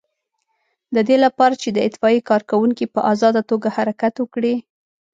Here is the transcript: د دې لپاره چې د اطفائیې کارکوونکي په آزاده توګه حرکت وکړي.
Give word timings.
د 0.95 0.97
دې 1.07 1.17
لپاره 1.25 1.55
چې 1.61 1.69
د 1.71 1.77
اطفائیې 1.87 2.21
کارکوونکي 2.29 2.85
په 2.93 2.99
آزاده 3.11 3.41
توګه 3.49 3.67
حرکت 3.77 4.13
وکړي. 4.19 4.55